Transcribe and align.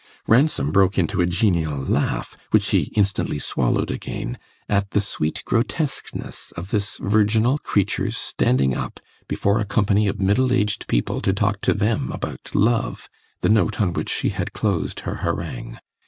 Ransom 0.25 0.71
broke 0.71 0.97
into 0.97 1.21
a 1.21 1.27
genial 1.27 1.77
laugh, 1.77 2.35
which 2.49 2.71
he 2.71 2.91
instantly 2.95 3.37
swallowed 3.37 3.91
again, 3.91 4.39
at 4.67 4.89
the 4.89 4.99
sweet 4.99 5.43
grotesqueness 5.45 6.51
of 6.57 6.71
this 6.71 6.97
virginal 6.97 7.59
creature's 7.59 8.17
standing 8.17 8.75
up 8.75 8.99
before 9.27 9.59
a 9.59 9.63
company 9.63 10.07
of 10.07 10.19
middle 10.19 10.51
aged 10.53 10.87
people 10.87 11.21
to 11.21 11.33
talk 11.33 11.61
to 11.61 11.75
them 11.75 12.11
about 12.11 12.55
"love," 12.55 13.09
the 13.41 13.49
note 13.49 13.79
on 13.79 13.93
which 13.93 14.09
she 14.09 14.29
had 14.29 14.53
closed 14.53 15.01
her 15.01 15.17
harangue. 15.17 15.77